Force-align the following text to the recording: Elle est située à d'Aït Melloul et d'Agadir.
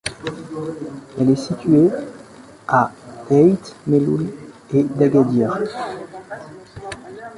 Elle 1.19 1.29
est 1.29 1.35
située 1.35 1.91
à 2.67 2.91
d'Aït 3.29 3.75
Melloul 3.85 4.33
et 4.73 4.81
d'Agadir. 4.81 5.59